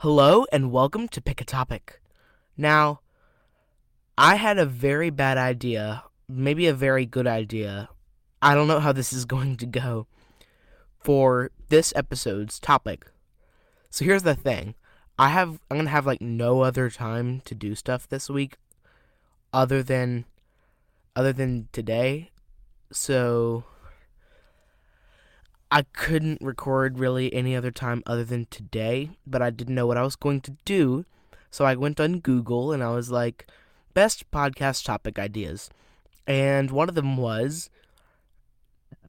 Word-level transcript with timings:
Hello 0.00 0.44
and 0.52 0.70
welcome 0.70 1.08
to 1.08 1.22
Pick 1.22 1.40
a 1.40 1.44
Topic. 1.44 2.02
Now, 2.54 3.00
I 4.18 4.34
had 4.34 4.58
a 4.58 4.66
very 4.66 5.08
bad 5.08 5.38
idea, 5.38 6.04
maybe 6.28 6.66
a 6.66 6.74
very 6.74 7.06
good 7.06 7.26
idea. 7.26 7.88
I 8.42 8.54
don't 8.54 8.68
know 8.68 8.80
how 8.80 8.92
this 8.92 9.10
is 9.10 9.24
going 9.34 9.56
to 9.56 9.64
go 9.64 10.06
for 11.02 11.50
this 11.70 11.94
episode's 11.96 12.60
topic. 12.60 13.06
So 13.88 14.04
here's 14.04 14.22
the 14.22 14.34
thing. 14.34 14.74
I 15.18 15.30
have 15.30 15.60
I'm 15.70 15.78
going 15.78 15.86
to 15.86 15.92
have 15.92 16.04
like 16.04 16.20
no 16.20 16.60
other 16.60 16.90
time 16.90 17.40
to 17.46 17.54
do 17.54 17.74
stuff 17.74 18.06
this 18.06 18.28
week 18.28 18.58
other 19.50 19.82
than 19.82 20.26
other 21.16 21.32
than 21.32 21.68
today. 21.72 22.32
So 22.92 23.64
I 25.70 25.82
couldn't 25.82 26.40
record 26.40 26.98
really 26.98 27.32
any 27.34 27.56
other 27.56 27.70
time 27.70 28.02
other 28.06 28.24
than 28.24 28.46
today, 28.46 29.10
but 29.26 29.42
I 29.42 29.50
didn't 29.50 29.74
know 29.74 29.86
what 29.86 29.96
I 29.96 30.02
was 30.02 30.16
going 30.16 30.40
to 30.42 30.56
do. 30.64 31.04
So 31.50 31.64
I 31.64 31.74
went 31.74 31.98
on 32.00 32.20
Google 32.20 32.72
and 32.72 32.82
I 32.82 32.90
was 32.90 33.10
like, 33.10 33.46
best 33.94 34.30
podcast 34.30 34.84
topic 34.84 35.18
ideas. 35.18 35.70
And 36.26 36.70
one 36.70 36.88
of 36.88 36.94
them 36.94 37.16
was 37.16 37.70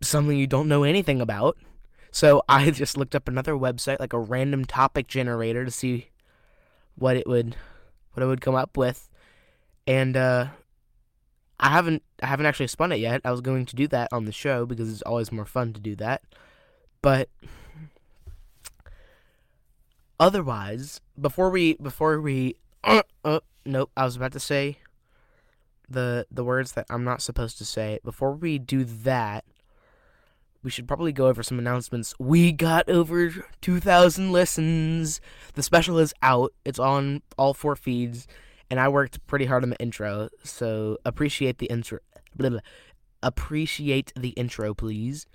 something 0.01 0.37
you 0.37 0.47
don't 0.47 0.67
know 0.67 0.83
anything 0.83 1.21
about. 1.21 1.57
So 2.11 2.43
I 2.49 2.71
just 2.71 2.97
looked 2.97 3.15
up 3.15 3.27
another 3.27 3.53
website, 3.53 3.99
like 3.99 4.13
a 4.13 4.19
random 4.19 4.65
topic 4.65 5.07
generator, 5.07 5.65
to 5.65 5.71
see 5.71 6.09
what 6.95 7.17
it 7.17 7.27
would 7.27 7.55
what 8.13 8.23
it 8.23 8.27
would 8.27 8.41
come 8.41 8.55
up 8.55 8.77
with. 8.77 9.09
And 9.85 10.17
uh, 10.17 10.47
I 11.59 11.69
haven't 11.69 12.03
I 12.21 12.27
haven't 12.27 12.45
actually 12.45 12.67
spun 12.67 12.91
it 12.91 12.99
yet. 12.99 13.21
I 13.23 13.31
was 13.31 13.41
going 13.41 13.65
to 13.67 13.75
do 13.75 13.87
that 13.89 14.09
on 14.11 14.25
the 14.25 14.31
show 14.31 14.65
because 14.65 14.91
it's 14.91 15.03
always 15.03 15.31
more 15.31 15.45
fun 15.45 15.73
to 15.73 15.79
do 15.79 15.95
that. 15.97 16.23
But 17.07 17.29
otherwise, 20.19 20.99
before 21.17 21.49
we 21.49 21.75
before 21.75 22.19
we 22.19 22.57
uh, 22.83 23.03
uh, 23.23 23.39
nope, 23.65 23.91
I 23.95 24.03
was 24.03 24.17
about 24.17 24.33
to 24.33 24.41
say 24.41 24.79
the 25.89 26.27
the 26.29 26.43
words 26.43 26.73
that 26.73 26.85
I'm 26.89 27.05
not 27.05 27.21
supposed 27.21 27.59
to 27.59 27.65
say. 27.65 28.01
Before 28.03 28.33
we 28.33 28.59
do 28.59 28.83
that, 28.83 29.45
we 30.63 30.69
should 30.69 30.85
probably 30.85 31.13
go 31.13 31.27
over 31.27 31.43
some 31.43 31.59
announcements. 31.59 32.13
We 32.19 32.51
got 32.51 32.89
over 32.89 33.33
2,000 33.61 34.33
listens. 34.33 35.21
The 35.53 35.63
special 35.63 35.99
is 35.99 36.13
out. 36.21 36.51
It's 36.65 36.77
on 36.77 37.21
all 37.37 37.53
four 37.53 37.77
feeds, 37.77 38.27
and 38.69 38.81
I 38.81 38.89
worked 38.89 39.25
pretty 39.27 39.45
hard 39.45 39.63
on 39.63 39.69
the 39.69 39.79
intro. 39.79 40.27
So 40.43 40.97
appreciate 41.05 41.59
the 41.59 41.67
intro. 41.67 41.99
Blah, 42.35 42.49
blah. 42.49 42.59
Appreciate 43.23 44.11
the 44.13 44.31
intro, 44.31 44.73
please. 44.73 45.25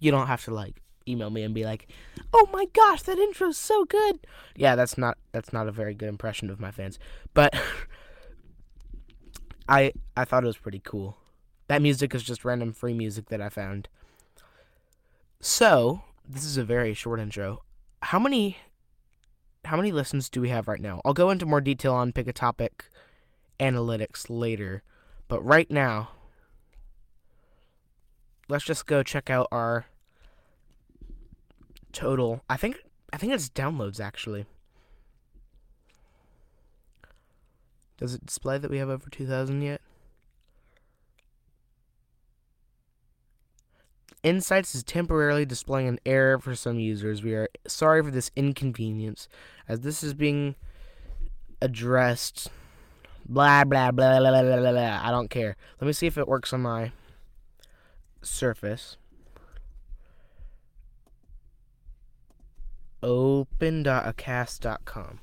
You 0.00 0.10
don't 0.10 0.26
have 0.26 0.44
to 0.44 0.54
like 0.54 0.80
email 1.06 1.30
me 1.30 1.42
and 1.42 1.54
be 1.54 1.64
like, 1.64 1.88
"Oh 2.32 2.48
my 2.52 2.66
gosh, 2.66 3.02
that 3.02 3.18
intro's 3.18 3.56
so 3.56 3.84
good." 3.84 4.20
Yeah, 4.54 4.76
that's 4.76 4.98
not 4.98 5.18
that's 5.32 5.52
not 5.52 5.68
a 5.68 5.72
very 5.72 5.94
good 5.94 6.08
impression 6.08 6.50
of 6.50 6.60
my 6.60 6.70
fans, 6.70 6.98
but 7.34 7.54
I 9.68 9.92
I 10.16 10.24
thought 10.24 10.44
it 10.44 10.48
was 10.48 10.56
pretty 10.56 10.80
cool. 10.84 11.16
That 11.68 11.82
music 11.82 12.14
is 12.14 12.22
just 12.22 12.44
random 12.44 12.72
free 12.72 12.94
music 12.94 13.28
that 13.28 13.42
I 13.42 13.48
found. 13.48 13.88
So, 15.40 16.02
this 16.26 16.44
is 16.44 16.56
a 16.56 16.64
very 16.64 16.94
short 16.94 17.20
intro. 17.20 17.62
How 18.02 18.18
many 18.18 18.58
how 19.64 19.76
many 19.76 19.92
listens 19.92 20.28
do 20.28 20.40
we 20.40 20.48
have 20.48 20.68
right 20.68 20.80
now? 20.80 21.00
I'll 21.04 21.14
go 21.14 21.30
into 21.30 21.46
more 21.46 21.60
detail 21.60 21.94
on 21.94 22.12
pick 22.12 22.28
a 22.28 22.32
topic 22.32 22.86
analytics 23.60 24.26
later, 24.28 24.82
but 25.26 25.44
right 25.44 25.70
now 25.70 26.10
let's 28.48 28.64
just 28.64 28.86
go 28.86 29.02
check 29.02 29.30
out 29.30 29.48
our 29.52 29.86
total. 31.92 32.42
I 32.48 32.56
think 32.56 32.82
I 33.12 33.16
think 33.16 33.32
it's 33.32 33.48
downloads 33.48 34.00
actually. 34.00 34.46
Does 37.98 38.14
it 38.14 38.24
display 38.24 38.58
that 38.58 38.70
we 38.70 38.78
have 38.78 38.88
over 38.88 39.10
2000 39.10 39.60
yet? 39.60 39.80
Insights 44.22 44.74
is 44.74 44.82
temporarily 44.84 45.44
displaying 45.44 45.88
an 45.88 45.98
error 46.06 46.38
for 46.38 46.54
some 46.54 46.78
users. 46.78 47.22
We 47.22 47.34
are 47.34 47.48
sorry 47.66 48.02
for 48.02 48.10
this 48.10 48.30
inconvenience 48.36 49.28
as 49.68 49.80
this 49.80 50.02
is 50.02 50.14
being 50.14 50.54
addressed. 51.60 52.48
Blah 53.28 53.64
blah 53.64 53.90
blah 53.90 54.18
blah 54.18 54.42
blah 54.42 54.56
blah. 54.56 54.72
blah. 54.72 55.00
I 55.02 55.10
don't 55.10 55.28
care. 55.28 55.56
Let 55.80 55.86
me 55.86 55.92
see 55.92 56.06
if 56.06 56.18
it 56.18 56.28
works 56.28 56.52
on 56.52 56.62
my 56.62 56.92
Surface. 58.28 58.96
Open.acast.com. 63.02 65.20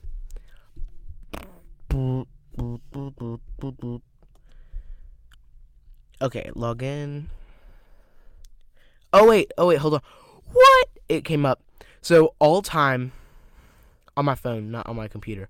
Okay, 6.21 6.51
log 6.55 6.83
in. 6.83 7.29
Oh 9.13 9.27
wait, 9.27 9.51
oh 9.57 9.67
wait, 9.67 9.77
hold 9.77 9.95
on. 9.95 10.01
What? 10.51 10.87
It 11.07 11.25
came 11.25 11.45
up. 11.45 11.61
So 12.01 12.33
all 12.39 12.61
time 12.61 13.11
on 14.17 14.25
my 14.25 14.35
phone, 14.35 14.71
not 14.71 14.87
on 14.87 14.95
my 14.95 15.07
computer. 15.07 15.49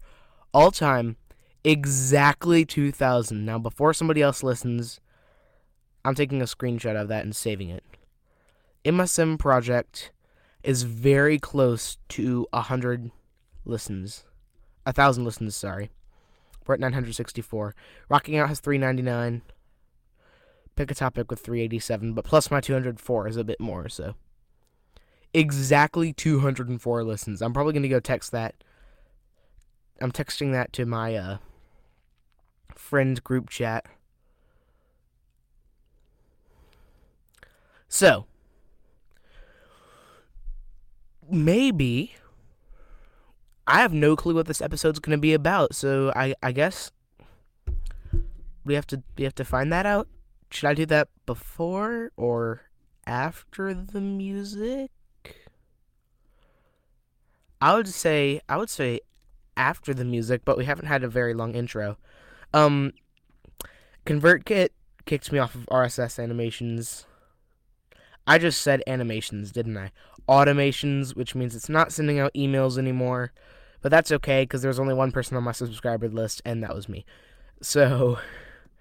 All 0.54 0.72
time 0.72 1.18
exactly 1.64 2.66
2000. 2.66 3.46
Now 3.46 3.60
before 3.60 3.94
somebody 3.94 4.22
else 4.22 4.44
listens, 4.44 5.00
I'm 6.06 6.14
taking 6.14 6.40
a 6.40 6.46
screenshot 6.46 6.96
of 6.96 7.08
that 7.08 7.26
and 7.26 7.36
saving 7.36 7.70
it. 7.70 7.84
MSM 8.86 9.40
project 9.40 10.12
is 10.64 10.84
very 10.84 11.40
close 11.40 11.98
to 12.10 12.46
a 12.54 12.62
hundred 12.62 13.10
listens, 13.66 14.24
a 14.86 14.94
thousand 14.94 15.26
listens. 15.26 15.56
Sorry, 15.56 15.90
we're 16.68 16.76
at 16.76 16.80
964. 16.80 17.74
Rocking 18.08 18.38
Out 18.38 18.50
has 18.50 18.60
399. 18.60 19.42
Pick 20.76 20.92
a 20.92 20.96
topic 20.96 21.32
with 21.32 21.40
387, 21.40 22.14
but 22.14 22.24
plus 22.24 22.52
my 22.52 22.62
204 22.62 23.28
is 23.28 23.38
a 23.38 23.44
bit 23.44 23.60
more. 23.60 23.90
So 23.90 24.14
exactly 25.34 26.14
204 26.14 27.04
listens. 27.04 27.42
I'm 27.42 27.54
probably 27.54 27.74
gonna 27.74 27.88
go 27.88 28.00
text 28.00 28.32
that. 28.32 28.54
I'm 30.00 30.12
texting 30.12 30.52
that 30.52 30.72
to 30.74 30.86
my 30.86 31.16
uh, 31.16 31.38
friend 32.76 33.24
group 33.24 33.50
chat. 33.50 33.88
So, 37.88 38.25
maybe 41.29 42.16
I 43.68 43.81
have 43.81 43.94
no 43.94 44.16
clue 44.16 44.35
what 44.35 44.47
this 44.47 44.62
episode's 44.62 45.00
going 45.00 45.18
to 45.18 45.22
be 45.22 45.34
about. 45.34 45.75
So, 45.75 46.12
I 46.16 46.35
I 46.44 46.51
guess 46.51 46.91
we 48.66 48.73
have 48.73 48.88
to 48.88 49.01
we 49.18 49.23
have 49.23 49.35
to 49.35 49.46
find 49.46 49.72
that 49.72 49.85
out. 49.85 50.07
Should 50.50 50.68
I 50.68 50.73
do 50.73 50.85
that 50.88 51.09
before 51.25 52.12
or 52.18 52.62
after 53.06 53.73
the 53.73 54.02
music? 54.02 54.91
I 57.62 57.75
would 57.75 57.88
say 57.88 58.41
I 58.50 58.57
would 58.57 58.69
say 58.69 59.00
after 59.56 59.94
the 59.94 60.06
music, 60.06 60.41
but 60.44 60.57
we 60.57 60.66
haven't 60.66 60.88
had 60.88 61.03
a 61.03 61.07
very 61.07 61.34
long 61.34 61.56
intro. 61.56 61.97
Um 62.53 62.94
ConvertKit 64.06 64.69
kicked 65.06 65.31
me 65.31 65.40
off 65.40 65.56
of 65.56 65.66
RSS 65.67 66.22
animations 66.22 67.06
I 68.28 68.38
just 68.38 68.62
said 68.62 68.81
animations, 68.88 69.52
didn't 69.52 69.78
I? 69.78 69.91
Automations, 70.28 71.16
which 71.16 71.36
means 71.36 71.56
it's 71.56 71.69
not 71.69 71.91
sending 71.91 72.19
out 72.19 72.34
emails 72.34 72.78
anymore. 72.78 73.31
But 73.81 73.91
that's 73.91 74.12
okay 74.12 74.44
because 74.44 74.63
there's 74.63 74.80
only 74.80 74.96
one 74.96 75.12
person 75.12 75.38
on 75.38 75.44
my 75.44 75.52
subscriber 75.52 76.09
list, 76.09 76.41
and 76.44 76.64
that 76.64 76.74
was 76.74 76.90
me. 76.90 77.06
So 77.62 78.18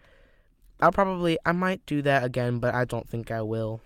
I'll 0.81 0.93
probably 0.93 1.39
I 1.45 1.53
might 1.53 1.85
do 1.87 2.01
that 2.03 2.25
again, 2.25 2.59
but 2.59 2.75
I 2.75 2.85
don't 2.85 3.09
think 3.09 3.31
I 3.31 3.43
will. 3.43 3.81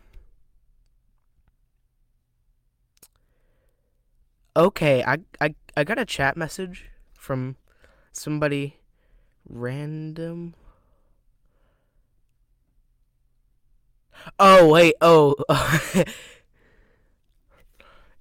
Okay, 4.57 5.03
I 5.05 5.19
I 5.41 5.55
I 5.77 5.85
got 5.85 5.99
a 5.99 6.05
chat 6.05 6.37
message 6.37 6.87
from 7.15 7.57
somebody 8.13 8.79
random. 9.49 10.55
Oh 14.39 14.69
wait, 14.69 14.95
oh, 15.01 15.35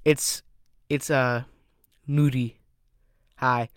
it's 0.06 0.42
it's 0.90 1.10
uh 1.10 1.44
Moody. 2.06 2.60
Hi, 3.38 3.70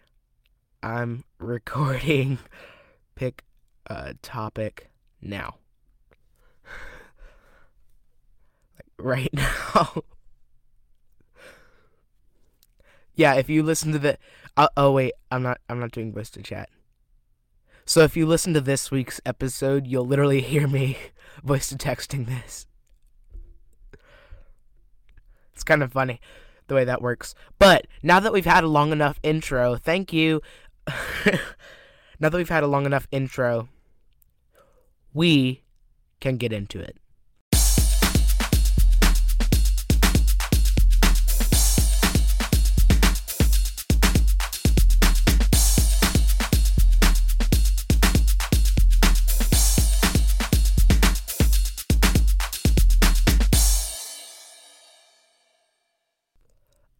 I'm 0.82 1.24
recording. 1.38 2.38
Pick 3.14 3.44
a 3.86 4.14
topic 4.22 4.90
now. 5.20 5.56
like 8.76 8.88
right 8.98 9.30
now. 9.32 10.02
yeah, 13.14 13.34
if 13.34 13.50
you 13.50 13.62
listen 13.62 13.92
to 13.92 13.98
the. 13.98 14.18
Uh, 14.56 14.68
oh 14.76 14.92
wait, 14.92 15.12
I'm 15.30 15.42
not. 15.42 15.60
I'm 15.68 15.80
not 15.80 15.90
doing 15.90 16.12
voice 16.12 16.30
to 16.30 16.42
chat. 16.42 16.70
So 17.84 18.02
if 18.02 18.16
you 18.16 18.26
listen 18.26 18.54
to 18.54 18.60
this 18.60 18.90
week's 18.90 19.20
episode, 19.26 19.86
you'll 19.86 20.06
literally 20.06 20.40
hear 20.40 20.68
me 20.68 20.96
voice 21.44 21.68
to 21.68 21.76
texting 21.76 22.26
this. 22.26 22.66
It's 25.52 25.64
kind 25.64 25.82
of 25.82 25.92
funny. 25.92 26.20
the 26.68 26.74
way 26.76 26.84
that 26.84 27.02
works. 27.02 27.34
But 27.58 27.86
now 28.02 28.20
that 28.20 28.32
we've 28.32 28.44
had 28.44 28.62
a 28.62 28.68
long 28.68 28.92
enough 28.92 29.18
intro, 29.22 29.74
thank 29.76 30.12
you. 30.12 30.40
now 32.20 32.28
that 32.28 32.34
we've 32.34 32.48
had 32.48 32.62
a 32.62 32.68
long 32.68 32.86
enough 32.86 33.08
intro, 33.10 33.68
we 35.12 35.64
can 36.20 36.36
get 36.36 36.52
into 36.52 36.78
it. 36.78 36.96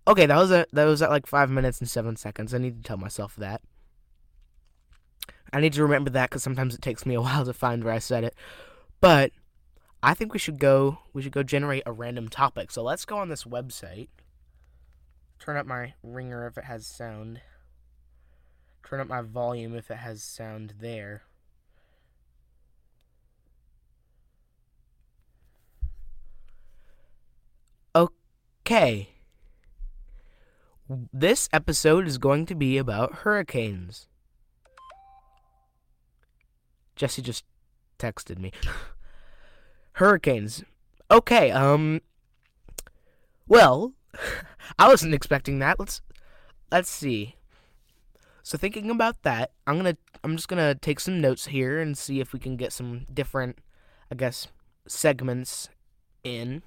Okay, 0.08 0.26
that 0.26 0.36
was 0.36 0.50
a 0.50 0.66
that 0.72 0.84
was 0.84 1.02
at 1.02 1.10
like 1.10 1.26
five 1.26 1.50
minutes 1.50 1.80
and 1.80 1.88
seven 1.88 2.16
seconds. 2.16 2.54
I 2.54 2.58
need 2.58 2.82
to 2.82 2.88
tell 2.88 2.96
myself 2.96 3.36
that. 3.36 3.62
I 5.52 5.60
need 5.60 5.72
to 5.74 5.82
remember 5.82 6.10
that 6.10 6.30
because 6.30 6.42
sometimes 6.42 6.74
it 6.74 6.82
takes 6.82 7.04
me 7.04 7.14
a 7.14 7.20
while 7.22 7.44
to 7.44 7.52
find 7.52 7.84
where 7.84 7.94
I 7.94 7.98
said 7.98 8.24
it. 8.24 8.34
But 9.00 9.32
I 10.02 10.14
think 10.14 10.32
we 10.32 10.38
should 10.38 10.58
go 10.58 10.98
we 11.12 11.22
should 11.22 11.32
go 11.32 11.42
generate 11.42 11.82
a 11.86 11.92
random 11.92 12.28
topic. 12.28 12.70
So 12.70 12.82
let's 12.82 13.04
go 13.04 13.18
on 13.18 13.28
this 13.28 13.44
website. 13.44 14.08
Turn 15.38 15.56
up 15.56 15.66
my 15.66 15.94
ringer 16.02 16.46
if 16.46 16.58
it 16.58 16.64
has 16.64 16.86
sound. 16.86 17.40
Turn 18.84 19.00
up 19.00 19.08
my 19.08 19.22
volume 19.22 19.76
if 19.76 19.90
it 19.90 19.98
has 19.98 20.22
sound 20.22 20.74
there. 20.80 21.22
Okay. 27.94 29.08
This 31.12 31.48
episode 31.52 32.08
is 32.08 32.18
going 32.18 32.46
to 32.46 32.56
be 32.56 32.76
about 32.76 33.18
hurricanes. 33.18 34.08
Jesse 36.96 37.22
just 37.22 37.44
texted 37.96 38.40
me. 38.40 38.50
hurricanes. 39.92 40.64
Okay, 41.08 41.52
um 41.52 42.00
well, 43.46 43.92
I 44.80 44.88
wasn't 44.88 45.14
expecting 45.14 45.60
that. 45.60 45.78
Let's 45.78 46.02
let's 46.72 46.90
see. 46.90 47.36
So 48.42 48.58
thinking 48.58 48.90
about 48.90 49.22
that, 49.22 49.52
I'm 49.68 49.78
going 49.78 49.94
to 49.94 49.98
I'm 50.24 50.34
just 50.34 50.48
going 50.48 50.58
to 50.58 50.74
take 50.74 50.98
some 50.98 51.20
notes 51.20 51.46
here 51.46 51.80
and 51.80 51.96
see 51.96 52.18
if 52.18 52.32
we 52.32 52.40
can 52.40 52.56
get 52.56 52.72
some 52.72 53.06
different 53.14 53.58
I 54.10 54.16
guess 54.16 54.48
segments 54.88 55.68
in. 56.24 56.64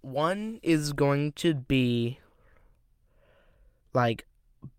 One 0.00 0.60
is 0.62 0.94
going 0.94 1.32
to 1.32 1.52
be 1.52 2.20
like 3.98 4.26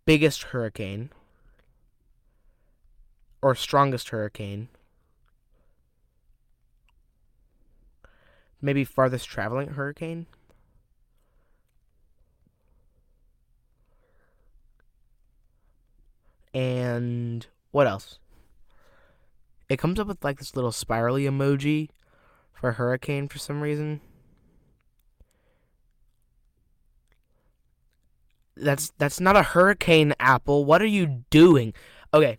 biggest 0.06 0.44
hurricane 0.44 1.10
or 3.42 3.54
strongest 3.54 4.10
hurricane. 4.10 4.69
Maybe 8.62 8.86
farthest 8.86 9.27
traveling 9.27 9.71
hurricane. 9.71 10.25
And 16.54 17.45
what 17.71 17.88
else? 17.88 18.19
It 19.68 19.80
comes 19.80 20.00
up 20.00 20.07
with 20.07 20.24
like 20.24 20.39
this 20.39 20.56
little 20.56 20.71
spirally 20.71 21.25
emoji 21.25 21.89
for 22.54 22.71
hurricane 22.71 23.27
for 23.27 23.38
some 23.38 23.60
reason. 23.60 24.00
That's 28.60 28.92
that's 28.98 29.20
not 29.20 29.36
a 29.36 29.44
hurricane, 29.44 30.14
Apple. 30.20 30.66
What 30.66 30.82
are 30.82 30.88
you 30.88 31.24
doing? 31.30 31.74
Okay. 32.14 32.38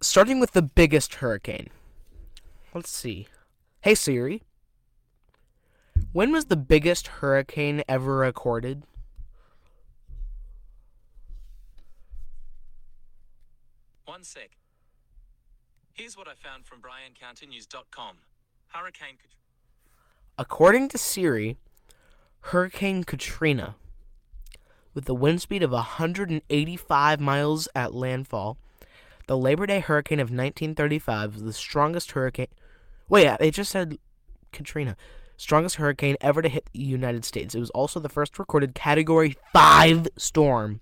Starting 0.00 0.40
with 0.40 0.52
the 0.52 0.62
biggest 0.62 1.16
hurricane. 1.16 1.68
Let's 2.74 2.90
see. 2.90 3.28
Hey 3.80 3.94
Siri. 3.94 4.42
When 6.12 6.32
was 6.32 6.46
the 6.46 6.56
biggest 6.56 7.06
hurricane 7.06 7.82
ever 7.88 8.16
recorded? 8.16 8.82
One 14.04 14.22
sec. 14.22 14.50
Here's 15.92 16.16
what 16.16 16.28
I 16.28 16.34
found 16.34 16.66
from 16.66 16.78
BryanCountyNews.com. 16.80 18.16
Hurricane 18.68 19.16
Katrina. 19.16 19.36
According 20.38 20.88
to 20.90 20.98
Siri, 20.98 21.56
Hurricane 22.40 23.04
Katrina 23.04 23.76
with 24.96 25.08
a 25.10 25.14
wind 25.14 25.42
speed 25.42 25.62
of 25.62 25.72
185 25.72 27.20
miles 27.20 27.68
at 27.76 27.94
landfall. 27.94 28.56
The 29.26 29.36
Labor 29.36 29.66
Day 29.66 29.80
hurricane 29.80 30.18
of 30.18 30.30
1935 30.30 31.34
was 31.34 31.42
the 31.42 31.52
strongest 31.52 32.12
hurricane. 32.12 32.48
Wait, 33.06 33.24
yeah, 33.24 33.36
it 33.38 33.50
just 33.50 33.70
said 33.70 33.98
Katrina. 34.52 34.96
Strongest 35.36 35.76
hurricane 35.76 36.16
ever 36.22 36.40
to 36.40 36.48
hit 36.48 36.70
the 36.72 36.80
United 36.80 37.26
States. 37.26 37.54
It 37.54 37.60
was 37.60 37.68
also 37.70 38.00
the 38.00 38.08
first 38.08 38.38
recorded 38.38 38.74
Category 38.74 39.36
5 39.52 40.08
storm 40.16 40.80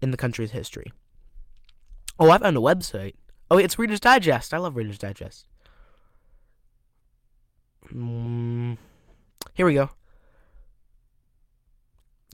in 0.00 0.10
the 0.10 0.16
country's 0.16 0.52
history. 0.52 0.90
Oh, 2.18 2.30
I 2.30 2.38
found 2.38 2.56
a 2.56 2.60
website. 2.60 3.14
Oh, 3.50 3.58
it's 3.58 3.78
Reader's 3.78 4.00
Digest. 4.00 4.54
I 4.54 4.58
love 4.58 4.74
Reader's 4.74 4.96
Digest. 4.96 5.46
Mm, 7.92 8.78
here 9.52 9.66
we 9.66 9.74
go 9.74 9.90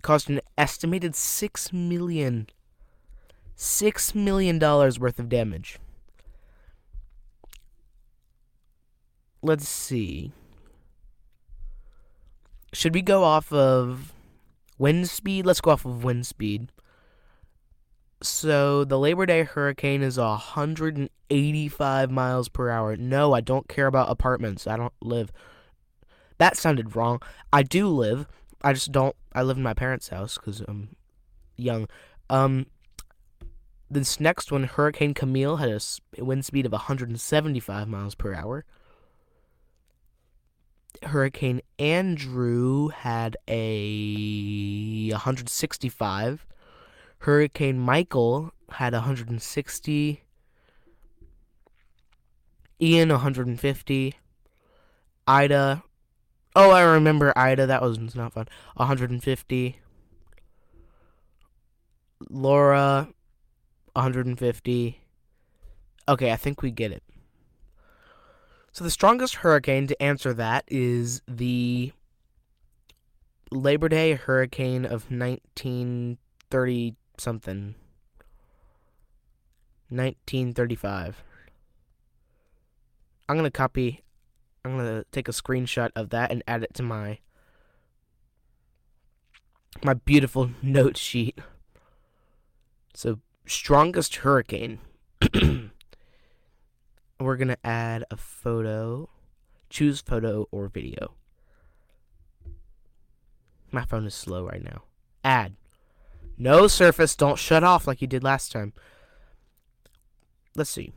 caused 0.03 0.31
an 0.31 0.41
estimated 0.59 1.15
six 1.15 1.73
million 1.73 2.49
six 3.55 4.15
million 4.15 4.59
dollars 4.59 5.01
worth 5.01 5.19
of 5.19 5.29
damage. 5.29 5.79
Let's 9.43 9.69
see. 9.69 10.33
Should 12.73 12.95
we 12.95 13.03
go 13.03 13.25
off 13.25 13.53
of 13.53 14.13
wind 14.79 15.09
speed? 15.09 15.47
Let's 15.47 15.61
go 15.61 15.71
off 15.73 15.85
of 15.85 16.05
wind 16.05 16.27
speed. 16.27 16.71
So 18.23 18.85
the 18.85 18.99
Labor 18.99 19.27
Day 19.27 19.45
hurricane 19.45 20.03
is 20.03 20.19
185 20.19 22.11
miles 22.11 22.49
per 22.49 22.69
hour. 22.69 22.97
No, 22.97 23.33
I 23.33 23.41
don't 23.41 23.69
care 23.69 23.87
about 23.87 24.11
apartments. 24.11 24.67
I 24.67 24.77
don't 24.77 24.93
live. 25.01 25.33
That 26.39 26.57
sounded 26.57 26.97
wrong. 26.97 27.21
I 27.53 27.63
do 27.63 27.89
live. 27.89 28.27
I 28.63 28.73
just 28.73 28.93
don't. 28.93 29.15
I 29.33 29.43
live 29.43 29.57
in 29.57 29.63
my 29.63 29.75
parents' 29.75 30.09
house 30.09 30.37
because 30.37 30.61
I'm 30.67 30.97
young. 31.57 31.89
Um, 32.29 32.67
this 33.91 34.21
next 34.21 34.53
one, 34.53 34.65
Hurricane 34.65 35.15
Camille, 35.15 35.57
had 35.57 35.71
a 35.71 36.25
wind 36.25 36.45
speed 36.45 36.67
of 36.67 36.73
175 36.73 37.89
miles 37.89 38.15
per 38.15 38.35
hour. 38.35 38.65
Hurricane 41.03 41.61
Andrew 41.79 42.89
had 42.89 43.37
a 43.47 45.11
165. 45.13 46.47
Hurricane 47.21 47.79
Michael 47.79 48.53
had 48.71 48.93
160. 48.93 50.23
Ian 52.81 53.09
150. 53.09 54.15
Ida 55.27 55.83
Oh, 56.61 56.73
I 56.73 56.83
remember 56.83 57.33
Ida. 57.37 57.67
That 57.69 57.83
was 57.83 58.17
not 58.17 58.33
fun. 58.33 58.49
150. 58.75 59.79
Laura, 62.29 63.09
150. 63.93 65.01
Okay, 66.09 66.33
I 66.33 66.37
think 66.37 66.61
we 66.61 66.73
get 66.73 66.91
it. 66.91 67.05
So 68.73 68.83
the 68.83 68.91
strongest 68.91 69.37
hurricane 69.37 69.87
to 69.87 70.03
answer 70.03 70.35
that 70.35 70.65
is 70.67 71.23
the 71.29 71.93
Labor 73.53 73.89
Day 73.89 74.15
hurricane 74.15 74.85
of 74.85 75.13
1930 75.13 76.97
something. 77.19 77.77
1935. 79.91 81.23
I'm 83.29 83.37
going 83.37 83.45
to 83.45 83.51
copy 83.53 84.03
I'm 84.69 84.77
gonna 84.77 85.05
take 85.13 85.29
a 85.29 85.33
screenshot 85.33 85.91
of 85.97 86.11
that 86.11 86.31
and 86.31 86.43
add 86.47 86.63
it 86.63 86.75
to 86.75 86.83
my 86.83 87.21
my 89.83 89.95
beautiful 89.95 90.51
note 90.63 90.99
sheet. 90.99 91.39
So 92.93 93.21
strongest 93.47 94.17
hurricane. 94.17 94.81
We're 97.21 97.37
gonna 97.37 97.57
add 97.65 98.05
a 98.11 98.17
photo. 98.19 99.09
Choose 99.71 100.03
photo 100.03 100.47
or 100.51 100.69
video. 100.69 101.15
My 103.71 103.87
phone 103.87 104.07
is 104.07 104.15
slow 104.15 104.45
right 104.45 104.63
now. 104.63 104.83
Add. 105.25 105.57
No 106.37 106.69
surface, 106.69 107.17
don't 107.17 107.39
shut 107.39 107.65
off 107.65 107.87
like 107.87 108.03
you 108.03 108.07
did 108.07 108.23
last 108.23 108.53
time. 108.53 108.75
Let's 110.55 110.71
see. 110.71 110.93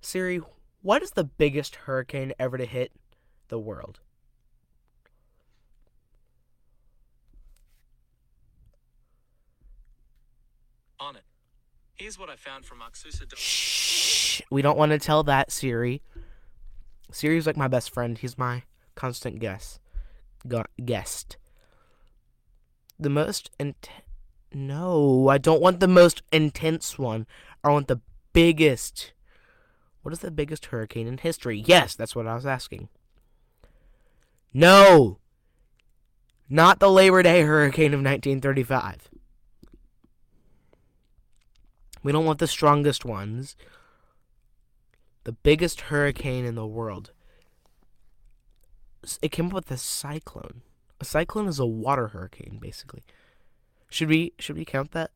Siri, 0.00 0.40
what 0.80 1.02
is 1.02 1.10
the 1.10 1.24
biggest 1.24 1.76
hurricane 1.76 2.32
ever 2.38 2.56
to 2.56 2.64
hit 2.64 2.92
the 3.48 3.58
world? 3.58 4.00
On 11.00 11.16
it. 11.16 11.22
Here's 11.94 12.18
what 12.18 12.30
I 12.30 12.36
found 12.36 12.64
from 12.64 12.78
Aksusa. 12.78 13.36
Shh. 13.36 14.40
We 14.50 14.62
don't 14.62 14.78
want 14.78 14.92
to 14.92 14.98
tell 14.98 15.22
that, 15.24 15.50
Siri. 15.50 16.02
Siri's 17.10 17.46
like 17.46 17.56
my 17.56 17.68
best 17.68 17.90
friend. 17.92 18.16
He's 18.16 18.38
my 18.38 18.62
constant 18.94 19.40
guest. 19.40 19.80
Gu- 20.46 20.62
guest. 20.84 21.36
The 22.98 23.10
most 23.10 23.50
int. 23.58 23.90
No, 24.52 25.28
I 25.28 25.38
don't 25.38 25.60
want 25.60 25.80
the 25.80 25.88
most 25.88 26.22
intense 26.32 26.98
one. 26.98 27.26
I 27.62 27.70
want 27.70 27.88
the 27.88 28.00
biggest 28.32 29.12
what 30.08 30.14
is 30.14 30.20
the 30.20 30.30
biggest 30.30 30.64
hurricane 30.64 31.06
in 31.06 31.18
history? 31.18 31.62
Yes, 31.66 31.94
that's 31.94 32.16
what 32.16 32.26
I 32.26 32.34
was 32.34 32.46
asking. 32.46 32.88
No. 34.54 35.18
Not 36.48 36.78
the 36.78 36.90
Labor 36.90 37.22
Day 37.22 37.42
hurricane 37.42 37.92
of 37.92 38.00
1935. 38.00 39.10
We 42.02 42.10
don't 42.10 42.24
want 42.24 42.38
the 42.38 42.46
strongest 42.46 43.04
ones. 43.04 43.54
The 45.24 45.32
biggest 45.32 45.82
hurricane 45.82 46.46
in 46.46 46.54
the 46.54 46.66
world. 46.66 47.10
It 49.20 49.30
came 49.30 49.48
up 49.48 49.52
with 49.52 49.70
a 49.70 49.76
cyclone. 49.76 50.62
A 51.02 51.04
cyclone 51.04 51.48
is 51.48 51.58
a 51.58 51.66
water 51.66 52.08
hurricane, 52.08 52.56
basically. 52.58 53.04
Should 53.90 54.08
we 54.08 54.32
should 54.38 54.56
we 54.56 54.64
count 54.64 54.92
that? 54.92 55.10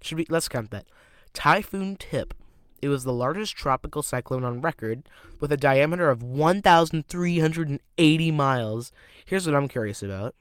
Should 0.00 0.18
we 0.18 0.26
let's 0.28 0.48
count 0.48 0.70
that. 0.70 0.86
Typhoon 1.32 1.96
Tip. 1.96 2.34
It 2.80 2.88
was 2.88 3.02
the 3.04 3.12
largest 3.12 3.56
tropical 3.56 4.02
cyclone 4.02 4.44
on 4.44 4.60
record 4.60 5.08
with 5.40 5.50
a 5.50 5.56
diameter 5.56 6.10
of 6.10 6.22
1,380 6.22 8.30
miles. 8.30 8.92
Here's 9.24 9.46
what 9.46 9.56
I'm 9.56 9.68
curious 9.68 10.02
about. 10.02 10.34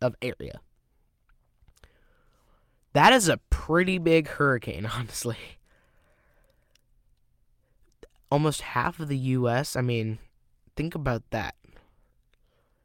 of 0.00 0.14
area. 0.20 0.60
That 2.92 3.12
is 3.12 3.28
a 3.28 3.38
pretty 3.50 3.98
big 3.98 4.28
hurricane, 4.28 4.86
honestly. 4.92 5.36
Almost 8.30 8.60
half 8.60 9.00
of 9.00 9.08
the 9.08 9.16
US, 9.16 9.76
I 9.76 9.80
mean, 9.80 10.18
think 10.76 10.94
about 10.94 11.22
that. 11.30 11.54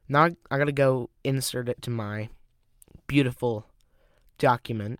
Now 0.08 0.30
I, 0.52 0.58
gotta 0.58 0.72
go 0.72 1.10
insert 1.24 1.70
it 1.70 1.82
to 1.84 1.90
my 1.90 2.30
beautiful 3.08 3.66
document. 4.38 5.00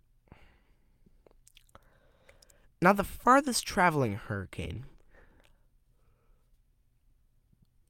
Now, 2.84 2.92
the 2.92 3.06
farthest 3.06 3.66
traveling 3.66 4.16
hurricane. 4.16 4.84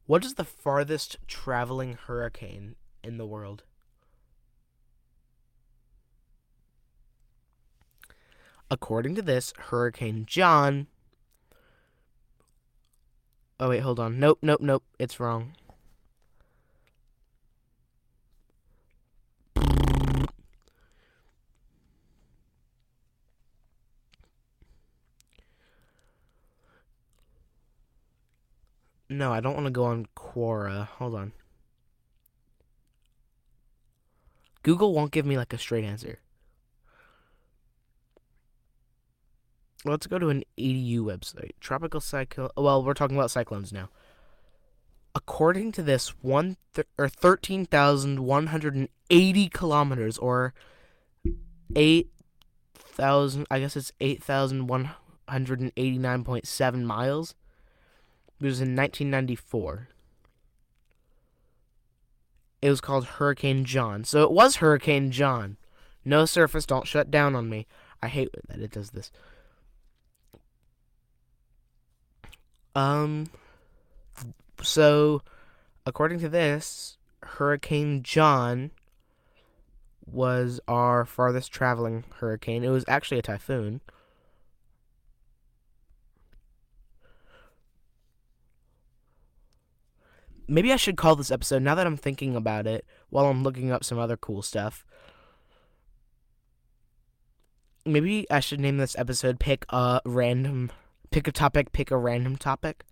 What 0.05 0.23
is 0.23 0.35
the 0.35 0.43
farthest 0.43 1.17
traveling 1.25 1.97
hurricane 2.05 2.75
in 3.03 3.17
the 3.17 3.25
world? 3.25 3.63
According 8.69 9.15
to 9.15 9.23
this, 9.23 9.51
Hurricane 9.57 10.25
John. 10.27 10.85
Oh, 13.59 13.69
wait, 13.69 13.79
hold 13.79 13.99
on. 13.99 14.19
Nope, 14.19 14.37
nope, 14.43 14.61
nope. 14.61 14.83
It's 14.99 15.19
wrong. 15.19 15.53
No, 29.13 29.31
I 29.31 29.41
don't 29.41 29.53
want 29.53 29.67
to 29.67 29.71
go 29.71 29.83
on 29.83 30.07
Quora. 30.15 30.87
Hold 30.87 31.13
on. 31.13 31.33
Google 34.63 34.93
won't 34.93 35.11
give 35.11 35.25
me 35.25 35.37
like 35.37 35.53
a 35.53 35.57
straight 35.59 35.83
answer. 35.83 36.19
Let's 39.85 40.07
go 40.07 40.17
to 40.17 40.29
an 40.29 40.43
EDU 40.57 41.01
website. 41.01 41.51
Tropical 41.59 41.99
cyclone. 41.99 42.49
Well, 42.57 42.83
we're 42.83 42.95
talking 42.95 43.15
about 43.15 43.29
cyclones 43.29 43.71
now. 43.71 43.89
According 45.13 45.73
to 45.73 45.83
this, 45.83 46.09
one 46.21 46.57
th- 46.73 46.87
or 46.97 47.07
thirteen 47.07 47.67
thousand 47.67 48.21
one 48.21 48.47
hundred 48.47 48.73
and 48.73 48.89
eighty 49.11 49.47
kilometers, 49.47 50.17
or 50.17 50.55
eight 51.75 52.09
thousand. 52.75 53.45
I 53.51 53.59
guess 53.59 53.75
it's 53.75 53.91
eight 53.99 54.23
thousand 54.23 54.65
one 54.67 54.89
hundred 55.29 55.59
and 55.59 55.71
eighty-nine 55.77 56.23
point 56.23 56.47
seven 56.47 56.83
miles. 56.83 57.35
It 58.43 58.47
was 58.47 58.59
in 58.59 58.75
1994. 58.75 59.87
It 62.61 62.69
was 62.69 62.81
called 62.81 63.05
Hurricane 63.05 63.63
John. 63.63 64.03
So 64.03 64.23
it 64.23 64.31
was 64.31 64.57
Hurricane 64.57 65.11
John. 65.11 65.55
No 66.03 66.25
surface, 66.25 66.65
don't 66.65 66.85
shut 66.85 67.09
down 67.09 67.35
on 67.35 67.49
me. 67.49 67.67
I 68.01 68.09
hate 68.09 68.35
that 68.49 68.59
it 68.59 68.71
does 68.71 68.89
this. 68.89 69.11
Um 72.75 73.27
so 74.61 75.21
according 75.85 76.19
to 76.19 76.27
this, 76.27 76.97
Hurricane 77.21 78.03
John 78.03 78.71
was 80.05 80.59
our 80.67 81.05
farthest 81.05 81.53
traveling 81.53 82.03
hurricane. 82.15 82.65
It 82.65 82.69
was 82.69 82.83
actually 82.89 83.19
a 83.19 83.23
typhoon. 83.23 83.79
Maybe 90.47 90.71
I 90.71 90.75
should 90.75 90.97
call 90.97 91.15
this 91.15 91.31
episode 91.31 91.61
now 91.61 91.75
that 91.75 91.87
I'm 91.87 91.97
thinking 91.97 92.35
about 92.35 92.67
it 92.67 92.85
while 93.09 93.25
I'm 93.25 93.43
looking 93.43 93.71
up 93.71 93.83
some 93.83 93.97
other 93.97 94.17
cool 94.17 94.41
stuff. 94.41 94.85
Maybe 97.85 98.29
I 98.31 98.39
should 98.39 98.59
name 98.59 98.77
this 98.77 98.97
episode 98.97 99.39
pick 99.39 99.65
a 99.69 99.99
random 100.05 100.71
pick 101.11 101.27
a 101.27 101.31
topic, 101.31 101.71
pick 101.73 101.91
a 101.91 101.97
random 101.97 102.37
topic. 102.37 102.85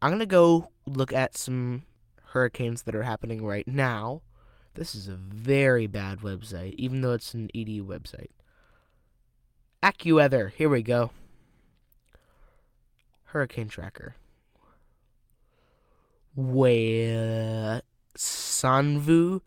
I'm 0.00 0.10
going 0.10 0.20
to 0.20 0.26
go 0.26 0.70
look 0.86 1.12
at 1.12 1.36
some 1.36 1.82
hurricanes 2.30 2.82
that 2.82 2.94
are 2.94 3.02
happening 3.02 3.44
right 3.44 3.66
now. 3.66 4.22
This 4.74 4.94
is 4.94 5.08
a 5.08 5.14
very 5.14 5.86
bad 5.86 6.20
website 6.20 6.74
even 6.78 7.00
though 7.00 7.12
it's 7.12 7.34
an 7.34 7.50
EDU 7.54 7.84
website. 7.84 8.30
AccuWeather, 9.82 10.52
here 10.52 10.68
we 10.68 10.82
go. 10.82 11.10
Hurricane 13.26 13.68
Tracker 13.68 14.16
where 16.34 17.82
Sanvu, 18.16 19.40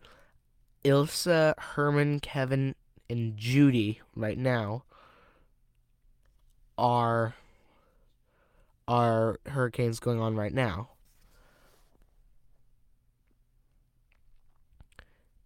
Ilsa, 0.84 1.58
Herman, 1.58 2.20
Kevin, 2.20 2.74
and 3.08 3.36
Judy 3.36 4.00
right 4.14 4.38
now 4.38 4.84
are 6.78 7.34
are 8.88 9.38
hurricanes 9.46 10.00
going 10.00 10.20
on 10.20 10.36
right 10.36 10.52
now. 10.52 10.90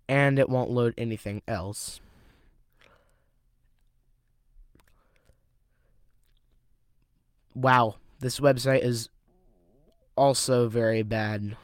And 0.09 0.39
it 0.39 0.49
won't 0.49 0.71
load 0.71 0.95
anything 0.97 1.43
else. 1.49 2.01
Wow, 7.55 7.97
this 8.21 8.39
website 8.39 8.85
is 8.85 9.09
also 10.17 10.69
very 10.69 11.03
bad. 11.03 11.57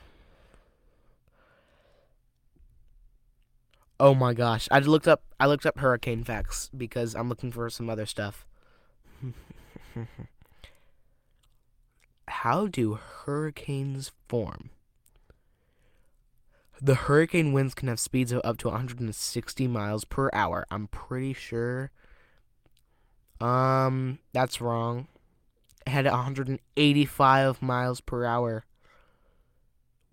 Oh 3.99 4.15
my 4.15 4.35
gosh. 4.35 4.69
I 4.71 4.79
looked 4.81 5.07
up 5.07 5.23
I 5.39 5.47
looked 5.47 5.67
up 5.67 5.79
hurricane 5.79 6.25
facts 6.25 6.71
because 6.77 7.15
I'm 7.15 7.29
looking 7.29 7.53
for 7.53 7.71
some 7.71 7.89
other 7.89 8.07
stuff. 8.07 8.45
How 12.29 12.67
do 12.67 12.95
hurricanes 12.95 14.11
form? 14.29 14.71
The 16.81 16.95
hurricane 16.97 17.53
winds 17.53 17.75
can 17.75 17.87
have 17.87 18.01
speeds 18.01 18.33
of 18.33 18.41
up 18.43 18.57
to 18.59 18.69
160 18.69 19.69
miles 19.69 20.05
per 20.05 20.31
hour. 20.33 20.67
I'm 20.69 20.89
pretty 20.89 21.33
sure. 21.33 21.93
Um, 23.41 24.19
that's 24.33 24.61
wrong. 24.61 25.07
Had 25.87 26.07
185 26.07 27.63
miles 27.63 28.01
per 28.01 28.25
hour 28.25 28.65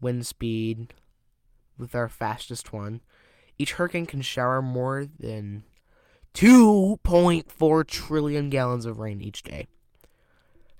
wind 0.01 0.25
speed 0.25 0.93
with 1.77 1.95
our 1.95 2.09
fastest 2.09 2.73
one. 2.73 3.01
Each 3.57 3.73
hurricane 3.73 4.05
can 4.05 4.21
shower 4.21 4.61
more 4.61 5.05
than 5.05 5.63
2.4 6.33 7.87
trillion 7.87 8.49
gallons 8.49 8.85
of 8.85 8.99
rain 8.99 9.21
each 9.21 9.43
day. 9.43 9.67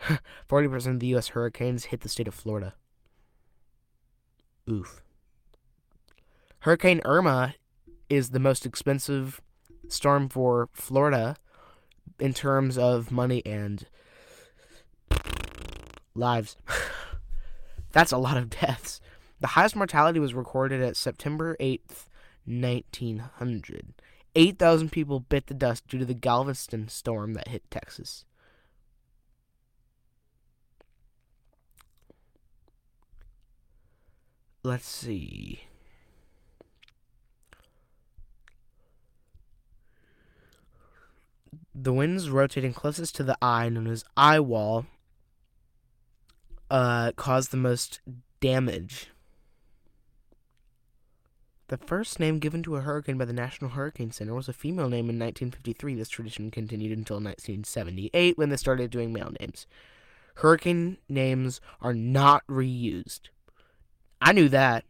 40% 0.50 0.88
of 0.88 1.00
the 1.00 1.08
U.S. 1.08 1.30
hurricanes 1.30 1.86
hit 1.86 2.02
the 2.02 2.10
state 2.10 2.28
of 2.28 2.34
Florida. 2.34 2.76
Oof. 4.70 5.02
Hurricane 6.60 7.02
Irma 7.06 7.56
is 8.10 8.30
the 8.30 8.40
most 8.40 8.66
expensive 8.66 9.42
storm 9.88 10.30
for 10.30 10.70
Florida 10.74 11.36
in 12.20 12.34
terms 12.34 12.78
of 12.78 13.12
money 13.12 13.46
and 13.46 13.86
lives. 16.16 16.58
That's 17.92 18.12
a 18.12 18.18
lot 18.18 18.38
of 18.38 18.50
deaths. 18.50 19.02
The 19.40 19.48
highest 19.48 19.76
mortality 19.76 20.20
was 20.20 20.34
recorded 20.34 20.82
at 20.82 20.98
September 20.98 21.56
8th, 21.60 22.08
1900. 22.46 23.94
8,000 24.36 24.92
people 24.92 25.20
bit 25.20 25.48
the 25.48 25.54
dust 25.54 25.88
due 25.88 25.98
to 25.98 26.06
the 26.06 26.14
Galveston 26.14 26.88
storm 26.90 27.34
that 27.34 27.48
hit 27.48 27.70
Texas. 27.72 28.26
Let's 34.64 34.88
see. 34.88 35.62
The 41.74 41.94
winds 41.94 42.30
rotating 42.30 42.74
closest 42.74 43.16
to 43.16 43.24
the 43.24 43.38
eye, 43.42 43.70
known 43.70 43.88
as 43.88 44.04
eye 44.18 44.42
wall, 44.42 44.86
uh, 46.70 47.12
caused 47.14 47.52
the 47.52 47.58
most 47.58 48.02
damage. 48.40 49.08
The 51.68 51.78
first 51.78 52.20
name 52.20 52.40
given 52.40 52.64
to 52.64 52.78
a 52.78 52.82
hurricane 52.82 53.18
by 53.18 53.26
the 53.26 53.34
National 53.34 53.72
Hurricane 53.72 54.12
Center 54.12 54.34
was 54.34 54.50
a 54.50 54.54
female 54.54 54.90
name 54.90 55.10
in 55.10 55.20
1953. 55.20 55.94
This 55.94 56.10
tradition 56.10 56.50
continued 56.50 56.98
until 56.98 57.18
1978 57.18 58.38
when 58.38 58.50
they 58.50 58.58
started 58.58 58.90
doing 58.90 59.14
male 59.14 59.32
names. 59.40 59.68
Hurricane 60.36 60.98
names 61.08 61.62
are 61.80 61.94
not 61.94 62.44
reused. 62.48 63.30
I 64.20 64.32
knew 64.32 64.50
that. 64.50 64.84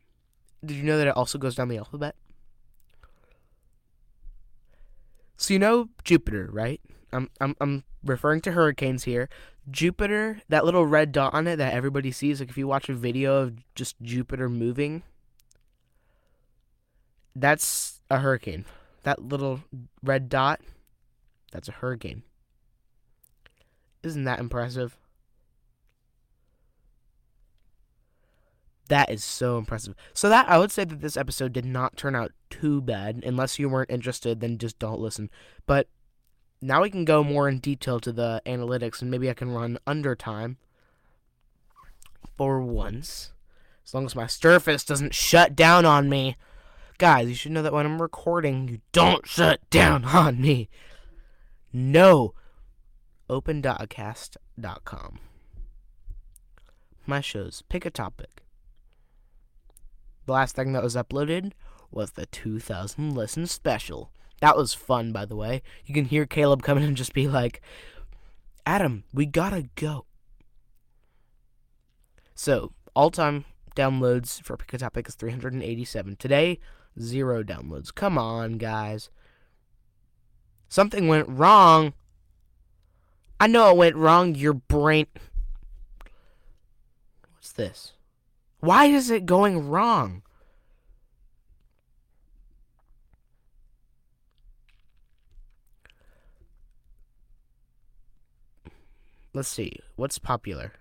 Did 0.63 0.77
you 0.77 0.83
know 0.83 0.97
that 0.97 1.07
it 1.07 1.17
also 1.17 1.37
goes 1.37 1.55
down 1.55 1.67
the 1.67 1.77
alphabet? 1.77 2.15
So 5.35 5.53
you 5.53 5.59
know 5.59 5.89
Jupiter, 6.03 6.49
right? 6.51 6.81
I'm 7.11 7.29
I'm 7.39 7.55
I'm 7.59 7.83
referring 8.03 8.41
to 8.41 8.51
hurricanes 8.51 9.03
here. 9.03 9.29
Jupiter, 9.69 10.41
that 10.49 10.65
little 10.65 10.85
red 10.85 11.11
dot 11.11 11.33
on 11.33 11.47
it 11.47 11.57
that 11.57 11.73
everybody 11.73 12.11
sees, 12.11 12.39
like 12.39 12.49
if 12.49 12.57
you 12.57 12.67
watch 12.67 12.89
a 12.89 12.93
video 12.93 13.35
of 13.35 13.53
just 13.75 14.01
Jupiter 14.01 14.49
moving, 14.49 15.03
that's 17.35 18.01
a 18.09 18.19
hurricane. 18.19 18.65
That 19.03 19.23
little 19.23 19.61
red 20.03 20.29
dot, 20.29 20.61
that's 21.51 21.69
a 21.69 21.73
hurricane. 21.73 22.23
Isn't 24.03 24.23
that 24.23 24.39
impressive? 24.39 24.97
That 28.87 29.11
is 29.11 29.23
so 29.23 29.57
impressive. 29.59 29.93
So 30.13 30.29
that 30.29 30.49
I 30.49 30.57
would 30.57 30.71
say 30.71 30.83
that 30.83 31.01
this 31.01 31.17
episode 31.17 31.53
did 31.53 31.65
not 31.65 31.95
turn 31.95 32.15
out 32.15 32.31
too 32.49 32.81
bad. 32.81 33.23
Unless 33.23 33.59
you 33.59 33.69
weren't 33.69 33.91
interested, 33.91 34.39
then 34.39 34.57
just 34.57 34.79
don't 34.79 34.99
listen. 34.99 35.29
But 35.67 35.87
now 36.61 36.81
we 36.81 36.89
can 36.89 37.05
go 37.05 37.23
more 37.23 37.47
in 37.47 37.59
detail 37.59 37.99
to 38.01 38.11
the 38.11 38.41
analytics 38.45 39.01
and 39.01 39.09
maybe 39.09 39.29
I 39.29 39.33
can 39.33 39.51
run 39.51 39.77
under 39.87 40.15
time 40.15 40.57
for 42.37 42.61
once. 42.61 43.31
As 43.85 43.93
long 43.93 44.05
as 44.05 44.15
my 44.15 44.27
Surface 44.27 44.83
doesn't 44.83 45.13
shut 45.13 45.55
down 45.55 45.85
on 45.85 46.09
me. 46.09 46.37
Guys, 46.97 47.29
you 47.29 47.35
should 47.35 47.53
know 47.53 47.61
that 47.61 47.73
when 47.73 47.85
I'm 47.85 48.01
recording, 48.01 48.67
you 48.67 48.81
don't 48.91 49.25
shut 49.25 49.67
down 49.69 50.05
on 50.05 50.41
me. 50.41 50.69
No. 51.71 52.33
Open.acast.com. 53.29 55.19
My 57.05 57.21
shows. 57.21 57.63
Pick 57.69 57.85
a 57.85 57.89
topic. 57.89 58.43
The 60.25 60.33
last 60.33 60.55
thing 60.55 60.73
that 60.73 60.83
was 60.83 60.95
uploaded 60.95 61.53
was 61.89 62.11
the 62.11 62.25
2000 62.27 63.15
Listen 63.15 63.47
Special. 63.47 64.11
That 64.41 64.57
was 64.57 64.73
fun, 64.73 65.11
by 65.11 65.25
the 65.25 65.35
way. 65.35 65.61
You 65.85 65.93
can 65.93 66.05
hear 66.05 66.25
Caleb 66.25 66.63
come 66.63 66.77
in 66.77 66.83
and 66.83 66.97
just 66.97 67.13
be 67.13 67.27
like, 67.27 67.61
Adam, 68.65 69.03
we 69.13 69.25
gotta 69.25 69.69
go. 69.75 70.05
So, 72.35 72.71
all 72.95 73.11
time 73.11 73.45
downloads 73.75 74.41
for 74.43 74.57
Pick 74.57 74.73
a 74.73 74.77
Topic 74.77 75.07
is 75.07 75.15
387. 75.15 76.15
Today, 76.15 76.59
zero 76.99 77.43
downloads. 77.43 77.93
Come 77.93 78.17
on, 78.17 78.57
guys. 78.57 79.09
Something 80.69 81.07
went 81.07 81.27
wrong. 81.27 81.93
I 83.39 83.47
know 83.47 83.69
it 83.69 83.77
went 83.77 83.95
wrong. 83.95 84.35
Your 84.35 84.53
brain. 84.53 85.07
What's 87.33 87.51
this? 87.51 87.93
Why 88.59 88.85
is 88.85 89.09
it 89.09 89.25
going 89.25 89.67
wrong? 89.67 90.21
Let's 99.33 99.49
see. 99.49 99.79
What's 99.95 100.17
popular? 100.17 100.73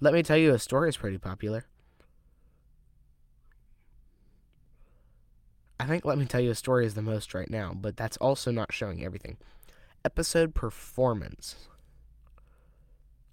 Let 0.00 0.12
me 0.12 0.22
tell 0.22 0.36
you, 0.36 0.52
a 0.52 0.58
story 0.58 0.88
is 0.88 0.96
pretty 0.96 1.18
popular. 1.18 1.66
I 5.78 5.86
think 5.86 6.04
Let 6.04 6.18
Me 6.18 6.24
Tell 6.24 6.40
You 6.40 6.50
a 6.50 6.54
Story 6.54 6.86
is 6.86 6.94
the 6.94 7.02
most 7.02 7.34
right 7.34 7.50
now, 7.50 7.72
but 7.74 7.96
that's 7.96 8.16
also 8.18 8.50
not 8.50 8.72
showing 8.72 9.04
everything. 9.04 9.36
Episode 10.04 10.54
performance. 10.54 11.56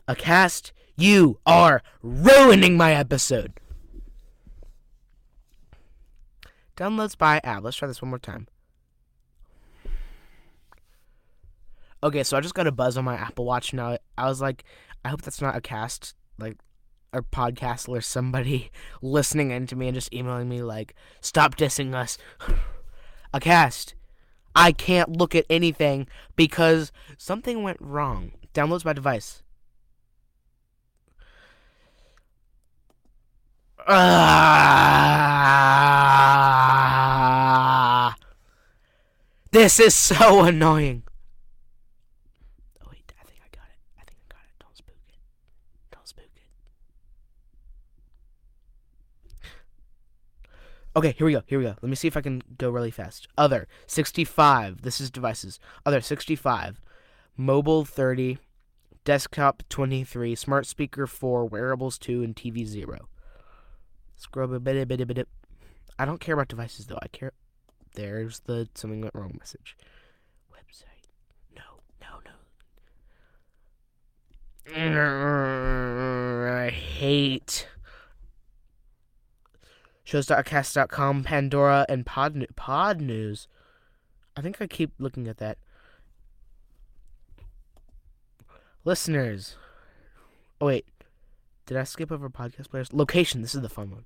Acast. 0.10 0.74
You 0.98 1.40
are 1.46 1.84
ruining 2.02 2.76
my 2.76 2.94
episode. 2.94 3.54
Downloads 6.78 7.18
by 7.18 7.42
app. 7.44 7.64
Let's 7.64 7.76
try 7.76 7.88
this 7.88 8.02
one 8.02 8.10
more 8.10 8.20
time. 8.20 8.48
Okay, 12.04 12.24
so 12.24 12.38
I 12.38 12.42
just 12.42 12.54
got 12.54 12.68
a 12.68 12.72
buzz 12.72 12.96
on 12.98 13.06
my 13.06 13.16
Apple 13.16 13.46
Watch 13.46 13.74
now. 13.74 13.98
I 14.18 14.28
was 14.28 14.40
like, 14.40 14.64
I 15.04 15.10
hope 15.10 15.24
that's 15.24 15.42
not 15.42 15.56
Acast, 15.56 16.14
like, 16.38 16.58
or 17.12 17.24
podcast 17.24 17.90
or 17.90 18.02
somebody 18.02 18.70
listening 19.02 19.50
into 19.50 19.76
me 19.76 19.88
and 19.88 19.96
just 19.96 20.14
emailing 20.14 20.48
me 20.48 20.62
like, 20.62 20.94
stop 21.20 21.58
dissing 21.58 21.96
us. 21.96 22.20
Acast. 23.34 23.96
I 24.56 24.72
can't 24.72 25.18
look 25.18 25.34
at 25.36 25.46
anything 25.50 26.08
because 26.36 26.92
something 27.18 27.64
went 27.64 27.78
wrong. 27.80 28.34
Downloads 28.54 28.84
by 28.84 28.94
device. 28.94 29.42
Ah, 33.88 35.08
this 39.58 39.80
is 39.80 39.96
so 39.96 40.44
annoying. 40.44 41.02
Oh 42.84 42.90
wait, 42.92 43.12
I 43.20 43.24
think 43.26 43.40
I 43.44 43.48
got 43.56 43.66
it. 43.66 43.80
I 43.98 44.04
think 44.04 44.20
I 44.22 44.34
got 44.34 44.44
it. 44.44 44.54
Don't 44.60 44.78
spook 44.78 44.96
it. 45.10 45.16
Don't 45.92 46.08
spook 46.08 46.26
it. 46.36 46.44
Okay, 50.96 51.16
here 51.18 51.26
we 51.26 51.34
go. 51.34 51.42
Here 51.48 51.58
we 51.58 51.66
go. 51.66 51.76
Let 51.82 51.90
me 51.90 51.96
see 51.96 52.08
if 52.08 52.16
I 52.16 52.22
can 52.22 52.44
go 52.60 52.70
really 52.70 52.92
fast. 52.92 53.28
Other 53.36 53.68
65. 53.88 54.84
This 54.84 55.02
is 55.02 55.10
devices. 55.10 55.60
Other 55.88 56.02
65. 56.02 56.80
Mobile 57.36 57.84
30. 57.84 58.38
Desktop 59.06 59.64
23. 59.70 60.36
Smart 60.36 60.68
speaker 60.68 61.08
4. 61.08 61.48
Wearables 61.48 61.98
2. 61.98 62.22
And 62.22 62.36
TV 62.36 62.64
0. 62.64 63.10
Scrub 64.16 64.54
a 64.54 64.60
bit, 64.60 64.80
a 64.80 64.86
bit, 64.86 65.02
a 65.02 65.06
bit. 65.08 65.28
I 65.98 66.06
don't 66.06 66.20
care 66.20 66.36
about 66.36 66.48
devices 66.48 66.86
though. 66.86 67.00
I 67.02 67.08
care. 67.08 67.32
There's 67.98 68.42
the 68.42 68.70
something 68.76 69.02
went 69.02 69.16
wrong 69.16 69.36
message. 69.40 69.76
Website. 70.54 71.08
No, 71.56 71.64
no, 72.00 72.20
no. 74.78 76.54
I 76.54 76.70
hate 76.70 77.68
shows.acast.com, 80.04 81.24
Pandora, 81.24 81.88
and 81.90 82.06
Pod 82.06 82.46
Pod 82.56 83.02
News. 83.02 83.48
I 84.36 84.42
think 84.42 84.62
I 84.62 84.68
keep 84.68 84.92
looking 85.00 85.28
at 85.28 85.40
that. 85.40 85.58
Listeners. 88.86 89.56
Oh 90.62 90.68
wait. 90.68 90.86
Did 91.66 91.78
I 91.78 91.84
skip 91.84 92.12
over 92.12 92.30
podcast 92.30 92.70
players? 92.70 92.94
Location. 92.94 93.42
This 93.42 93.56
is 93.56 93.62
the 93.62 93.70
fun 93.70 93.90
one. 93.90 94.06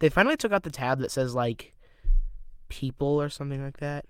They 0.00 0.08
finally 0.08 0.36
took 0.36 0.50
out 0.50 0.64
the 0.64 0.70
tab 0.70 0.98
that 0.98 1.12
says 1.12 1.32
like 1.32 1.74
people 2.70 3.20
or 3.20 3.28
something 3.28 3.62
like 3.62 3.76
that. 3.78 4.06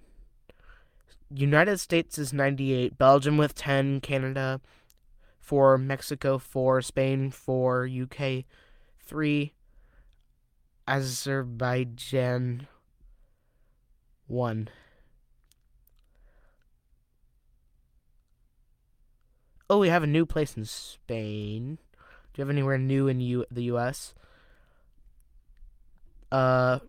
United 1.33 1.79
States 1.79 2.19
is 2.19 2.33
98, 2.33 2.97
Belgium 2.99 3.37
with 3.37 3.55
10, 3.55 4.01
Canada 4.01 4.61
4, 5.41 5.79
Mexico 5.79 6.39
4, 6.39 6.83
Spain 6.83 7.31
4, 7.31 7.89
UK 8.03 8.45
3, 9.01 9.53
Azerbaijan 10.87 12.69
1. 14.27 14.69
Oh, 19.69 19.79
we 19.79 19.89
have 19.89 20.03
a 20.03 20.09
new 20.09 20.27
place 20.27 20.57
in 20.57 20.65
Spain. 20.65 21.79
Do 22.33 22.43
you 22.43 22.43
have 22.43 22.51
anywhere 22.51 22.77
new 22.77 23.07
in 23.07 23.21
U- 23.21 23.47
the 23.53 23.63
U.S.? 23.65 24.15
Uh, 26.33 26.81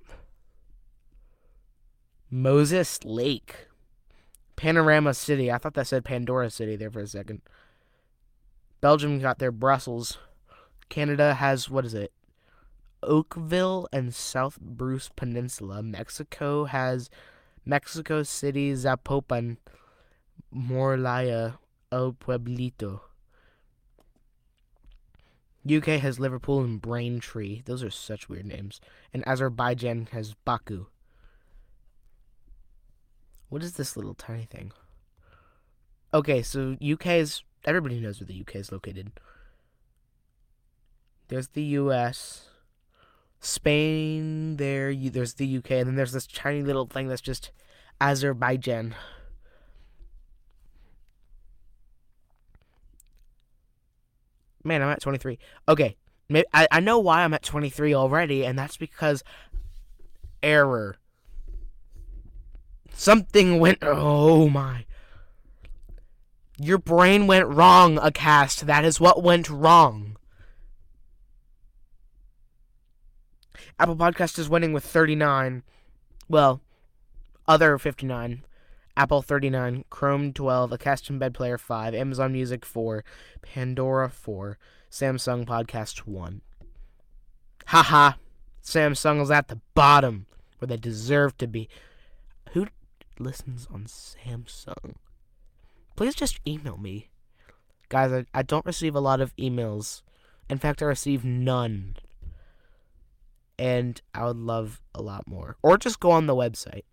Moses 2.33 3.03
Lake, 3.03 3.67
Panorama 4.55 5.13
City. 5.13 5.51
I 5.51 5.57
thought 5.57 5.73
that 5.73 5.87
said 5.87 6.05
Pandora 6.05 6.49
City 6.49 6.77
there 6.77 6.89
for 6.89 7.01
a 7.01 7.07
second. 7.07 7.41
Belgium 8.79 9.19
got 9.19 9.39
their 9.39 9.51
Brussels. 9.51 10.17
Canada 10.87 11.33
has 11.35 11.69
what 11.69 11.85
is 11.85 11.93
it? 11.93 12.13
Oakville 13.03 13.89
and 13.91 14.15
South 14.15 14.59
Bruce 14.61 15.09
Peninsula. 15.13 15.83
Mexico 15.83 16.65
has 16.65 17.09
Mexico 17.65 18.23
City, 18.23 18.71
Zapopan, 18.73 19.57
Morelia, 20.51 21.59
El 21.91 22.13
Pueblito. 22.13 23.01
UK 25.69 25.99
has 25.99 26.19
Liverpool 26.19 26.61
and 26.61 26.81
Braintree. 26.81 27.61
Those 27.65 27.83
are 27.83 27.91
such 27.91 28.29
weird 28.29 28.45
names. 28.45 28.79
And 29.13 29.27
Azerbaijan 29.27 30.07
has 30.11 30.33
Baku. 30.45 30.85
What 33.51 33.63
is 33.63 33.73
this 33.73 33.97
little 33.97 34.13
tiny 34.13 34.45
thing? 34.45 34.71
Okay, 36.13 36.41
so 36.41 36.77
UK 36.81 37.07
is. 37.07 37.43
Everybody 37.65 37.99
knows 37.99 38.21
where 38.21 38.25
the 38.25 38.39
UK 38.39 38.55
is 38.55 38.71
located. 38.71 39.11
There's 41.27 41.49
the 41.49 41.63
US. 41.63 42.47
Spain, 43.41 44.55
there. 44.55 44.95
There's 44.95 45.33
the 45.33 45.57
UK. 45.57 45.71
And 45.71 45.87
then 45.87 45.95
there's 45.95 46.13
this 46.13 46.27
tiny 46.27 46.63
little 46.63 46.85
thing 46.85 47.09
that's 47.09 47.19
just 47.19 47.51
Azerbaijan. 47.99 48.95
Man, 54.63 54.81
I'm 54.81 54.87
at 54.87 55.01
23. 55.01 55.37
Okay, 55.67 55.97
I, 56.53 56.67
I 56.71 56.79
know 56.79 56.99
why 56.99 57.25
I'm 57.25 57.33
at 57.33 57.43
23 57.43 57.93
already, 57.95 58.45
and 58.45 58.57
that's 58.57 58.77
because 58.77 59.25
error. 60.41 60.95
Something 62.93 63.59
went. 63.59 63.79
Oh 63.81 64.49
my. 64.49 64.85
Your 66.57 66.77
brain 66.77 67.25
went 67.25 67.47
wrong, 67.47 67.97
Acast. 67.97 68.61
That 68.61 68.85
is 68.85 68.99
what 68.99 69.23
went 69.23 69.49
wrong. 69.49 70.17
Apple 73.79 73.95
Podcast 73.95 74.37
is 74.37 74.47
winning 74.47 74.73
with 74.73 74.83
39. 74.83 75.63
Well, 76.29 76.61
other 77.47 77.77
59. 77.77 78.43
Apple 78.95 79.21
39, 79.21 79.85
Chrome 79.89 80.33
12, 80.33 80.71
Acast 80.71 81.09
Embed 81.09 81.33
Player 81.33 81.57
5, 81.57 81.95
Amazon 81.95 82.33
Music 82.33 82.65
4, 82.65 83.03
Pandora 83.41 84.09
4, 84.09 84.57
Samsung 84.91 85.45
Podcast 85.45 85.99
1. 85.99 86.41
Haha. 87.67 88.13
Samsung 88.63 89.21
is 89.21 89.31
at 89.31 89.47
the 89.47 89.59
bottom 89.73 90.27
where 90.59 90.67
they 90.67 90.77
deserve 90.77 91.37
to 91.37 91.47
be. 91.47 91.67
Listens 93.21 93.67
on 93.73 93.85
Samsung? 93.85 94.95
Please 95.95 96.15
just 96.15 96.39
email 96.47 96.77
me. 96.77 97.09
Guys, 97.89 98.11
I, 98.11 98.25
I 98.33 98.41
don't 98.41 98.65
receive 98.65 98.95
a 98.95 98.99
lot 98.99 99.21
of 99.21 99.35
emails. 99.35 100.01
In 100.49 100.57
fact, 100.57 100.81
I 100.81 100.85
receive 100.85 101.23
none. 101.23 101.97
And 103.59 104.01
I 104.13 104.25
would 104.25 104.37
love 104.37 104.81
a 104.95 105.01
lot 105.01 105.27
more. 105.27 105.57
Or 105.61 105.77
just 105.77 105.99
go 105.99 106.11
on 106.11 106.25
the 106.25 106.35
website 106.35 106.83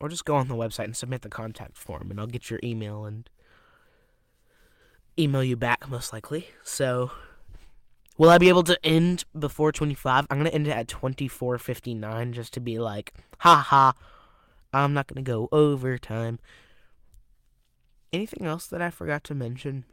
or 0.00 0.08
just 0.08 0.24
go 0.24 0.34
on 0.34 0.48
the 0.48 0.54
website 0.54 0.84
and 0.84 0.96
submit 0.96 1.22
the 1.22 1.28
contact 1.28 1.76
form 1.76 2.10
and 2.10 2.18
I'll 2.18 2.26
get 2.26 2.50
your 2.50 2.58
email 2.64 3.04
and 3.04 3.28
email 5.18 5.44
you 5.44 5.56
back 5.56 5.88
most 5.88 6.12
likely. 6.12 6.48
So 6.64 7.10
will 8.20 8.28
I 8.28 8.36
be 8.36 8.50
able 8.50 8.64
to 8.64 8.78
end 8.84 9.24
before 9.36 9.72
25? 9.72 10.26
I'm 10.28 10.36
going 10.36 10.44
to 10.44 10.54
end 10.54 10.68
it 10.68 10.72
at 10.72 10.86
24:59 10.88 12.32
just 12.32 12.52
to 12.52 12.60
be 12.60 12.78
like, 12.78 13.14
haha. 13.38 13.92
I'm 14.74 14.92
not 14.92 15.06
going 15.06 15.24
to 15.24 15.28
go 15.28 15.48
overtime. 15.50 16.38
Anything 18.12 18.46
else 18.46 18.66
that 18.66 18.82
I 18.82 18.90
forgot 18.90 19.24
to 19.24 19.34
mention? 19.34 19.86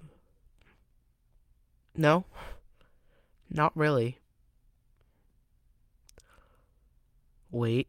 No. 1.96 2.26
Not 3.50 3.72
really. 3.78 4.20
Wait. 7.50 7.88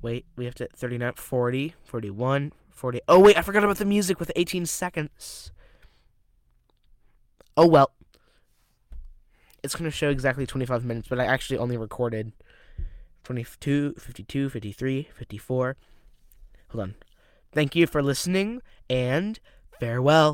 Wait, 0.00 0.26
we 0.36 0.44
have 0.44 0.54
to 0.54 0.68
39, 0.76 1.14
40, 1.16 1.74
41, 1.82 2.52
40. 2.70 3.00
Oh, 3.08 3.18
wait, 3.18 3.36
I 3.36 3.42
forgot 3.42 3.64
about 3.64 3.78
the 3.78 3.84
music 3.84 4.20
with 4.20 4.30
18 4.36 4.64
seconds. 4.64 5.50
Oh, 7.56 7.66
well. 7.66 7.90
It's 9.62 9.74
going 9.76 9.90
to 9.90 9.96
show 9.96 10.10
exactly 10.10 10.46
25 10.46 10.84
minutes, 10.84 11.08
but 11.08 11.20
I 11.20 11.24
actually 11.24 11.58
only 11.58 11.76
recorded 11.76 12.32
22, 13.24 13.94
52, 13.98 14.50
53, 14.50 15.08
54. 15.14 15.76
Hold 16.70 16.82
on. 16.82 16.94
Thank 17.52 17.76
you 17.76 17.86
for 17.86 18.02
listening, 18.02 18.62
and 18.88 19.38
farewell. 19.78 20.30